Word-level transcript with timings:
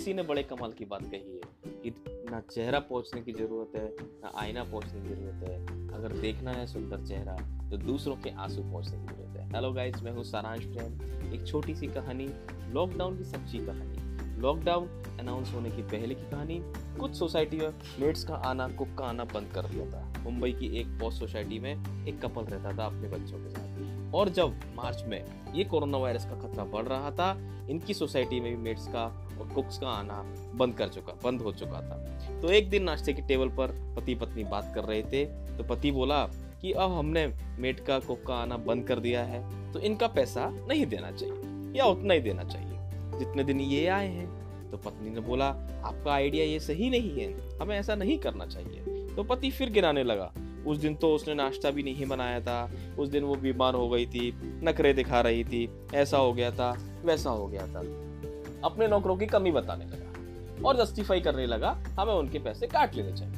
किसी 0.00 0.12
ने 0.14 0.22
बड़े 0.22 0.42
कमाल 0.42 0.72
की 0.72 0.84
बात 0.84 1.02
कही 1.04 1.32
है 1.32 1.80
कि 1.82 1.90
ना 2.30 2.38
चेहरा 2.42 2.78
पहुँचने 2.80 3.20
की 3.22 3.32
ज़रूरत 3.32 3.72
है, 3.76 3.88
ना 4.22 4.30
आईना 4.34 4.62
पहुँचने 4.64 5.00
की 5.00 5.08
ज़रूरत 5.08 5.42
है। 5.44 5.88
अगर 5.94 6.12
देखना 6.20 6.50
है 6.50 6.66
सुंदर 6.66 7.04
चेहरा 7.06 7.34
तो 7.70 7.76
दूसरों 7.76 8.16
के 8.16 8.30
आँसू 8.30 8.62
पहुँचने 8.62 8.98
की 8.98 9.06
ज़रूरत 9.06 9.36
है। 9.36 9.46
हेलो 9.48 9.72
गाइस 9.72 10.02
मैं 10.02 10.12
हूँ 10.12 10.24
सारांश 10.24 10.64
प्रेम, 10.66 10.94
एक 11.34 11.46
छोटी 11.46 11.74
सी 11.74 11.86
कहानी 11.86 12.28
लॉकडाउन 12.72 13.18
की 13.18 13.24
सच्ची 13.24 13.58
कहानी। 13.58 14.40
लॉकडाउन 14.40 14.88
अनाउंस 15.20 15.52
होने 15.54 15.70
की 15.70 15.82
पहले 15.82 16.14
की 16.14 16.30
कहानी 16.30 16.58
कुछ 17.00 17.14
सोसाइटी 17.14 17.56
में 17.56 17.68
मेट्स 18.00 18.24
का 18.24 18.34
आना, 18.34 18.68
कुक 18.68 18.88
का 18.98 19.04
आना 19.04 19.24
बंद 19.24 19.50
कर 19.54 19.62
दिया 19.62 19.86
था। 19.86 20.22
मुंबई 20.22 20.52
की 20.52 20.66
एक 20.78 20.86
पोस्ट 20.86 21.18
सोसाइटी 21.18 21.58
में 21.58 22.06
एक 22.06 22.20
कपल 22.22 22.42
रहता 22.42 22.78
था 22.78 22.86
अपने 22.86 23.08
बच्चों 23.08 23.38
के 23.38 23.50
साथ। 23.50 24.14
और 24.14 24.28
जब 24.28 24.60
मार्च 24.76 25.04
में 25.06 25.24
ये 25.54 25.64
कोरोना 25.64 25.98
वायरस 25.98 26.24
का 26.24 26.40
खतरा 26.40 26.64
बढ़ 26.64 26.84
रहा 26.84 27.10
था, 27.10 27.30
इनकी 27.70 27.94
सोसाइटी 27.94 28.40
में 28.40 28.50
भी 28.50 28.62
मेट्स 28.62 28.86
का 28.86 29.04
और 29.40 29.48
कुक्स 29.48 29.78
का 29.78 29.88
आना 29.88 30.22
बंद 30.54 30.74
कर 30.74 30.88
चुका, 30.88 31.12
बंद 31.24 31.42
हो 31.42 31.52
चुका 31.52 31.80
था। 31.80 32.40
तो 32.40 32.50
एक 32.50 32.70
दिन 32.70 32.82
नाश्ते 32.82 33.12
की 33.12 33.22
टेबल 33.22 33.48
पर 33.48 33.96
पति 33.96 34.14
पत्नी 34.14 34.44
बात 34.44 34.72
कर 34.74 34.84
रहे 34.84 35.02
थे। 35.02 35.24
तो 35.56 35.64
पति 35.64 35.90
बोला 35.90 36.24
कि 36.62 36.72
अब 36.72 36.92
हमने 36.92 37.26
मेट 37.58 37.80
का 37.80 37.98
कुक 37.98 38.22
का 38.26 38.34
आना 38.34 38.56
बंद 38.56 38.86
कर 38.88 38.98
दिया 38.98 39.24
है। 39.24 39.72
तो 39.72 39.78
इनका 39.78 40.06
पैसा 40.06 40.50
नहीं 40.50 40.86
देना 40.86 41.10
चाहिए, 41.10 41.78
या 41.78 41.84
उतना 41.84 42.14
ही 42.14 42.20
देना 42.20 42.44
चाहिए, 42.44 42.78
जितने 43.18 43.44
दिन 43.44 43.60
ये 43.60 43.86
आए 43.86 44.08
हैं। 44.08 44.39
तो 44.70 44.76
पत्नी 44.76 45.10
ने 45.10 45.20
बोला, 45.20 45.46
आपका 45.84 46.12
आइडिया 46.12 46.44
ये 46.44 46.60
सही 46.60 46.90
नहीं 46.90 47.10
है, 47.20 47.58
हमें 47.58 47.76
ऐसा 47.78 47.94
नहीं 47.94 48.18
करना 48.18 48.46
चाहिए। 48.46 49.06
तो 49.16 49.22
पति 49.22 49.50
फिर 49.50 49.70
गिराने 49.70 50.04
लगा। 50.04 50.32
उस 50.66 50.78
दिन 50.78 50.94
तो 50.94 51.14
उसने 51.14 51.34
नाश्ता 51.34 51.70
भी 51.70 51.82
नहीं 51.82 52.06
बनाया 52.06 52.40
था। 52.40 52.70
उस 52.98 53.08
दिन 53.08 53.24
वो 53.24 53.34
बीमार 53.34 53.74
हो 53.74 53.88
गई 53.88 54.06
थी, 54.06 54.32
नखरे 54.64 54.92
दिखा 54.92 55.20
रही 55.20 55.44
थी। 55.44 55.68
ऐसा 55.94 56.18
हो 56.18 56.32
गया 56.32 56.50
था, 56.50 56.70
वैसा 57.04 57.30
हो 57.30 57.46
गया 57.46 57.66
था। 57.66 57.80
अपने 58.64 58.88
नौकरों 58.88 59.16
की 59.16 59.26
कमी 59.26 59.50
बताने 59.50 59.84
लगा 59.84 60.68
और 60.68 60.76
जस्टिफाई 60.76 61.20
करने 61.20 61.46
लगा, 61.46 61.70
हमें 62.00 62.12
उनके 62.12 62.38
पैसे 62.38 62.66
काट 62.66 62.94
लेने 62.94 63.12
चाहिए। 63.12 63.36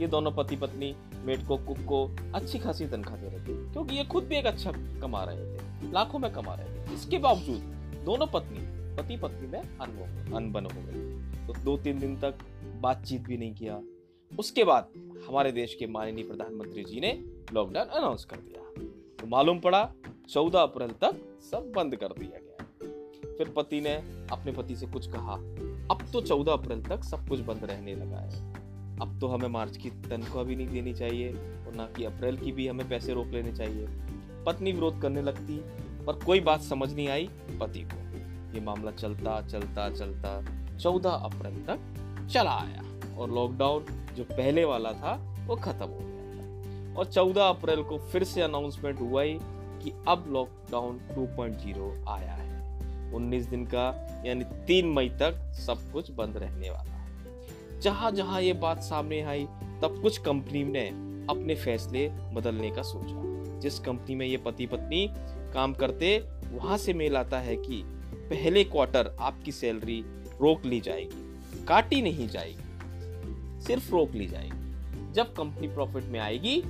ये 0.00 0.06
दोनों 0.06 0.30
पति 0.32 0.56
पत्नी 0.56 0.94
मेट 1.24 1.46
को, 1.46 1.56
कुक 1.56 1.78
को 1.78 2.04
अच्छी 2.34 2.58
खासी 2.58 2.86
तनख्वाह 2.86 3.16
दे 3.16 3.28
रहे 3.28 3.38
थे, 3.38 3.72
क्योंकि 3.72 3.96
ये 3.96 4.04
खुद 4.04 4.24
भी 4.24 4.36
एक 4.36 4.46
अच्छा 4.46 4.72
कमा 5.02 5.24
रहे 5.24 5.36
थे, 5.36 5.92
लाखों 5.92 6.18
में 6.18 6.32
कमा 6.32 6.54
रहे 6.54 6.66
थे। 6.66 6.94
इसके 6.94 7.18
बावजूद 7.18 8.02
दोनों 8.04 8.26
पत्नी 8.26 8.58
पति 8.98 9.16
पत्नी 9.16 9.46
में 9.46 9.60
अन 9.60 10.32
अनबन 10.34 10.64
हो 10.64 10.70
गई। 10.74 11.46
तो 11.46 11.52
दो 11.64 11.76
तीन 11.76 11.98
दिन 11.98 12.16
तक 12.20 12.38
बातचीत 12.80 13.20
भी 13.20 13.36
नहीं 13.36 13.54
किया। 13.54 13.80
उसके 14.38 14.64
बाद 14.64 14.88
हमारे 15.28 15.52
देश 15.52 15.74
के 15.74 15.86
माननीय 15.86 16.24
प्रधानमंत्री 16.24 16.84
जी 16.84 17.00
ने 17.00 17.24
लॉकडाउन 17.52 17.88
अनाउंस 17.88 18.24
कर 18.24 18.36
दिया। 18.36 18.62
तो 19.20 19.26
मालूम 19.26 19.60
पड़ा 19.60 19.92
चौदह 20.28 20.58
अप्रैल 20.58 20.90
तक 20.90 21.38
सब 21.50 21.72
बंद 21.76 21.96
कर 21.96 22.08
दिया 22.08 22.38
गया। 22.38 22.64
फिर 23.38 23.48
पति 23.48 23.80
ने 23.80 23.94
अपने 24.32 24.52
पति 24.52 24.76
से 24.76 24.86
कुछ 24.86 25.06
कहा। 25.06 25.34
अब 25.90 25.98
तो 26.12 26.20
चौदह 26.20 26.52
अप्रैल 26.52 26.82
तक 26.82 27.04
सब 27.04 27.28
कुछ 27.28 27.40
बंद 27.40 27.64
रहने 27.64 27.94
लगा 27.94 28.18
है। 28.18 28.52
अब 29.00 29.18
तो 29.20 29.26
हमें 29.26 29.48
मार्च 29.48 29.76
की 29.76 29.90
तनख्वाह 29.90 30.44
भी 30.44 30.56
नहीं 30.56 30.68
देनी 30.68 30.94
चाहिए 30.94 31.32
और 31.32 31.72
ना 31.76 31.86
कि 31.96 32.04
अप्रैल 32.04 32.36
की 32.36 32.52
भी 32.52 32.68
हमें 32.68 32.88
पैसे 32.88 33.14
रोक 33.14 33.26
लेने 33.26 33.56
चाहिए। 33.56 33.86
पत्नी 34.46 34.72
विरोध 34.72 35.00
करने 35.02 35.22
लगती, 35.22 35.60
पर 36.04 36.24
कोई 36.24 36.40
बात 36.40 36.62
समझ 36.62 36.92
नहीं 36.94 37.08
आई 37.08 37.28
पति 37.60 37.80
को। 37.80 38.07
ये 38.54 38.60
मामला 38.60 38.90
चलता 38.90 39.40
चलता 39.42 39.90
चलता 39.90 40.44
चौदह 40.76 41.10
अप्रैल 41.10 41.54
तक 41.54 41.78
चला 42.32 42.50
आया 42.50 42.82
और 43.18 43.30
लॉकडाउन 43.30 43.84
जो 44.16 44.24
पहले 44.24 44.64
वाला 44.64 44.92
था, 44.92 45.36
वो 45.46 45.56
खत्म 45.56 45.86
हो 45.86 45.98
गया 46.00 46.34
था। 46.34 46.98
और 46.98 47.04
चौदह 47.04 47.42
अप्रैल 47.42 47.82
को 47.82 47.98
फिर 47.98 48.24
से 48.24 48.42
अनाउंसमेंट 48.42 49.00
हुआ 49.00 49.22
ही 49.22 49.38
कि 49.82 49.92
अब 50.08 50.24
लॉकडाउन 50.28 50.98
2.0 50.98 52.08
आया 52.08 52.32
है। 52.32 52.78
19 53.14 53.46
दिन 53.46 53.66
का, 53.66 54.08
यानी 54.26 54.44
तीन 54.44 54.86
मई 54.86 55.08
तक 55.08 55.52
सब 55.52 55.92
कुछ 55.92 56.10
बंद 56.10 56.36
रहने 56.36 56.70
वाला 56.70 56.92
है। 56.92 57.08
जहाँ 57.80 58.10
जहाँ 58.10 58.42
ये 58.42 58.52
बात 58.52 58.80
सामने 58.80 59.20
आई, 59.20 59.44
तब 59.82 59.98
कुछ 60.02 60.18
कंपनी 60.18 60.64
ने 60.64 60.88
अपने 61.30 61.54
फैसले 61.54 62.08
बदलने 62.08 62.70
का 62.70 62.82
सोचा। 62.82 63.28
जिस 63.58 63.78
कंपनी 63.78 64.14
में 64.14 64.26
ये 64.26 64.36
पति 64.36 64.66
पत्नी 64.66 65.14
काम 65.52 65.74
करते, 65.74 66.18
वहाँ 66.52 66.78
से 66.78 66.94
मेल 66.94 67.16
आता 67.16 67.38
है 67.38 67.56
कि 67.56 67.97
पहले 68.14 68.64
क्वार्टर 68.64 69.16
आपकी 69.20 69.52
सैलरी 69.52 70.00
रोक 70.40 70.64
ली 70.64 70.80
जाएगी, 70.80 71.64
काटी 71.64 72.02
नहीं 72.02 72.28
जाएगी, 72.28 73.62
सिर्फ़ 73.62 73.90
रोक 73.92 74.12
ली 74.12 74.26
जाएगी। 74.26 75.12
जब 75.12 75.34
कंपनी 75.34 75.68
प्रॉफिट 75.68 76.04
में 76.04 76.20
आएगी, 76.20 76.62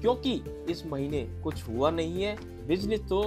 क्योंकि 0.00 0.32
इस 0.70 0.86
महीने 0.86 1.22
कुछ 1.42 1.68
हुआ 1.68 1.90
नहीं 1.90 2.22
है, 2.22 2.36
बिज़नेस 2.66 3.00
तो 3.00 3.22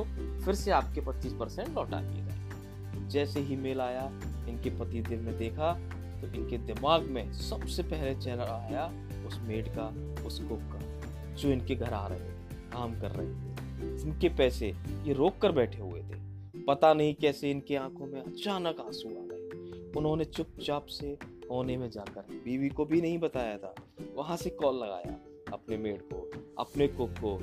फिर 0.45 0.55
से 0.55 0.71
आपके 0.71 1.01
25 1.01 1.33
परसेंट 1.33 1.69
लौटा 1.75 2.01
दिए 2.01 2.23
गए 2.23 3.07
जैसे 3.07 3.39
ही 3.39 3.55
मेल 3.55 3.81
आया, 3.81 4.11
इनके 4.49 4.69
पति 4.69 5.01
देव 5.01 5.21
ने 5.21 5.31
देखा 5.31 5.73
तो 6.21 6.27
इनके 6.27 6.57
दिमाग 6.57 7.03
में 7.03 7.33
सबसे 7.33 7.83
पहले 7.83 8.15
चेहरा 8.15 8.43
आया 8.43 8.85
उस 9.27 9.39
मेड 9.39 9.67
का, 9.67 9.87
उस 10.25 10.39
कुक 10.39 10.59
का, 10.59 11.35
जो 11.35 11.49
इनके 11.49 11.75
घर 11.75 11.93
आ 11.93 12.07
रहे 12.07 12.19
थे, 12.19 12.55
काम 12.71 12.99
कर 12.99 13.11
रहे 13.11 13.27
थे। 13.27 14.01
इनके 14.01 14.29
पैसे 14.29 14.67
ये 15.03 15.13
रोक 15.13 15.37
कर 15.37 15.51
बैठे 15.51 15.81
हुए 15.81 16.01
थे। 16.01 16.26
पता 16.67 16.93
नहीं 16.93 17.13
कैसे 17.15 17.51
इनके 17.51 17.75
आँखों 17.75 18.05
में 18.05 18.21
अचानक 18.21 18.79
आँसू 18.79 19.09
आ 19.09 19.25
गए। 19.31 19.91
उन्होंने 19.97 20.25
चुपचाप 20.25 20.85
से 20.85 21.17
होने 21.51 21.77
में 21.77 21.89
जाकर 21.89 22.21
बीवी 22.45 22.69
को 22.69 22.85
भी 22.85 23.01
नहीं 23.01 23.17
बताया 23.17 23.57
था। 23.57 23.73
वहाँ 24.15 24.37
से 24.37 24.49
कॉल 24.49 24.75
लगाया 24.75 25.15
अपने 25.53 25.77
मेड 25.77 26.01
को, 26.01 26.29
अपने 26.59 26.87
कुक 26.87 27.09
को 27.09 27.33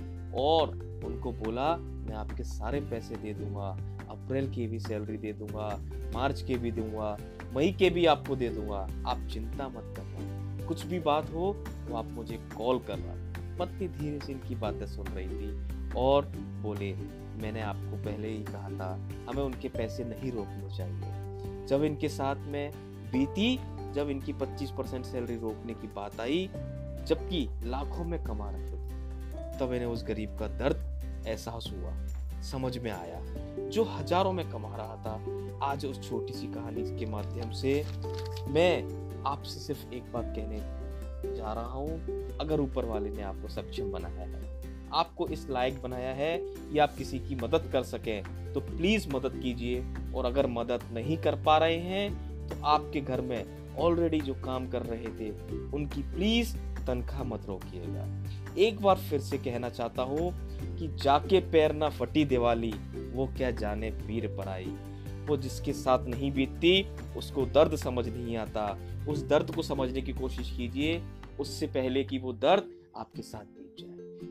और 0.40 0.70
उनको 1.04 1.32
बोला, 1.32 1.76
मैं 1.76 2.14
आपके 2.14 2.44
सारे 2.44 2.80
पैसे 2.80 3.16
दे 3.16 3.34
दूँगा, 3.34 3.68
अप्रैल 4.10 4.50
की 4.50 4.66
भी 4.66 4.78
सैलरी 4.78 5.16
दे 5.16 5.32
दूँगा, 5.32 5.68
मार्च 6.14 6.42
के 6.42 6.54
भी 6.54 6.70
दूँगा, 6.72 7.16
मई 7.56 7.72
के 7.72 7.90
भी 7.90 8.06
आपको 8.06 8.36
दे 8.36 8.48
दूँगा। 8.48 8.86
आप 9.06 9.26
चिंता 9.32 9.68
मत 9.68 9.94
करना। 9.96 10.66
कुछ 10.66 10.84
भी 10.86 10.98
बात 11.00 11.30
हो 11.30 11.52
तो 11.88 11.94
आप 11.94 12.04
मुझे 12.04 12.36
कॉल 12.56 12.78
करना 12.78 13.14
पत्नी 13.58 13.88
धीरे 13.88 14.20
से 14.26 14.32
इनकी 14.32 14.54
बातें 14.54 14.86
सुन 14.86 15.06
रही 15.06 15.28
थी 15.28 15.92
और 15.96 16.26
बोले 16.62 16.92
मैंने 17.42 17.60
आपको 17.60 17.96
पहले 17.96 18.28
ही 18.28 18.42
कहा 18.44 18.68
था, 18.70 19.00
हमें 19.28 19.42
उनके 19.42 19.68
पैसे 19.68 20.04
नहीं 20.04 20.32
रोकने 20.32 20.76
चाहिए। 20.76 21.66
जब 21.66 21.84
इनके 21.84 22.08
साथ 22.08 22.36
में 22.36 22.72
बीती, 23.12 23.60
जब 23.92 24.10
इनकी 24.10 24.32
25 24.32 24.70
परसेंट 24.70 25.04
सैलरी 25.04 25.36
रोकने 25.36 25.74
की 25.74 25.86
बात 25.86 26.20
आई, 26.20 26.50
जबकि 27.06 27.48
लाखों 27.64 28.04
में 28.04 28.24
कमा 28.24 28.50
रहे 28.50 28.62
थे, 28.62 29.58
तब 29.58 29.72
इन्हें 29.72 29.86
उस 29.86 30.04
गरीब 30.04 30.36
का 30.38 30.48
दर्द, 30.48 30.76
एहसास 31.26 31.72
हुआ, 31.72 31.94
समझ 32.42 32.78
में 32.78 32.90
आया। 32.90 33.20
जो 33.68 33.84
हज़ारों 33.84 34.32
में 34.32 34.50
कमा 34.50 34.76
रहा 34.76 34.96
था, 34.96 35.20
आज 35.62 35.86
उस 35.86 36.08
छोटी 36.08 36.32
सी 36.32 36.46
कहानी 36.46 36.98
के 36.98 37.06
माध्यम 37.06 37.50
से 37.50 37.84
मैं 38.48 39.04
आपसे 39.26 39.60
सिर्फ़ 39.60 39.94
एक 39.94 40.12
बात 40.12 40.24
कहने 40.36 40.58
जा 41.36 41.52
रहा 41.52 41.72
हूँ, 41.72 42.00
अगर 42.40 42.60
ऊपर 42.60 42.84
वाले 42.84 43.10
ने 43.10 43.22
आपको 43.22 43.48
सक्षम 43.48 43.92
बनाया 43.92 44.20
है 44.20 44.63
आपको 44.94 45.28
इस 45.28 45.48
लायक 45.50 45.82
बनाया 45.82 46.12
है 46.14 46.36
कि 46.38 46.78
आप 46.78 46.94
किसी 46.98 47.18
की 47.18 47.34
मदद 47.34 47.68
कर 47.72 47.82
सकें 47.82 48.52
तो 48.52 48.60
प्लीज़ 48.60 49.08
मदद 49.08 49.40
कीजिए। 49.42 49.84
और 50.14 50.24
अगर 50.24 50.46
मदद 50.46 50.82
नहीं 50.92 51.16
कर 51.16 51.42
पा 51.42 51.58
रहे 51.58 51.76
हैं 51.76 52.48
तो 52.48 52.62
आपके 52.66 53.00
घर 53.00 53.20
में 53.20 53.76
ऑलरेडी 53.76 54.20
जो 54.20 54.34
काम 54.34 54.68
कर 54.70 54.82
रहे 54.82 55.08
थे, 55.20 55.30
उनकी 55.70 56.02
प्लीज़ 56.02 56.56
तनख्वाह 56.86 57.24
मत 57.24 57.46
रोकिएगा। 57.46 58.06
एक 58.58 58.80
बार 58.82 58.96
फिर 58.98 59.20
से 59.20 59.38
कहना 59.38 59.68
चाहता 59.68 60.02
हूँ 60.02 60.30
कि 60.78 60.88
जाके 61.02 61.40
पैर 61.40 61.72
ना 61.72 61.88
फटी 61.88 62.24
दिवाली, 62.24 62.72
वो 63.12 63.26
क्या 63.26 63.50
जाने 63.50 63.90
पीर 63.90 64.26
पर 64.36 64.48
आई। 64.48 64.76
वो 65.26 65.36
जिसके 65.36 65.72
साथ 65.72 66.06
नहीं 66.06 66.32
बीतती, 66.32 66.82
उसको 67.16 67.46
दर्द 67.46 67.76
समझ 67.76 68.08
नहीं 68.08 68.36
आता। 68.36 68.66
उस 69.08 69.26
दर्द 69.26 69.54
को 69.54 69.62
समझने 69.62 70.02
की 70.02 70.12
कोशिश 70.12 70.50
कीजिए। 70.56 71.02
उससे 71.40 71.66
पहले 71.66 72.04
कि 72.04 72.18
वो 72.18 72.32
दर्द 72.32 72.70
आपके 72.96 73.22
साथ 73.22 73.63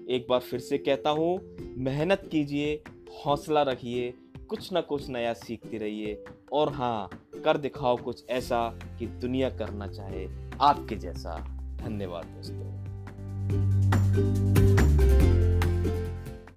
एक 0.10 0.26
बार 0.30 0.40
फिर 0.40 0.60
से 0.60 0.78
कहता 0.78 1.10
हूँ, 1.10 1.58
मेहनत 1.78 2.30
कीजिए, 2.32 2.84
हौसला 3.26 3.62
रखिए, 3.62 4.14
कुछ 4.48 4.74
ना 4.74 4.82
कुछ 4.82 5.10
नया 5.10 5.34
सीखते 5.34 5.78
रहिए। 5.78 6.24
और 6.54 6.74
हाँ 6.74 7.10
कर 7.46 7.58
दिखाओ 7.58 7.98
कुछ 7.98 8.26
ऐसा 8.30 8.80
कि 9.00 9.08
दुनिया 9.08 9.50
करना 9.50 9.88
चाहे 9.88 10.28
आपके 10.62 10.96
जैसा। 10.96 11.40
धन्यवाद 11.82 12.26
दोस्तों। 12.26 12.74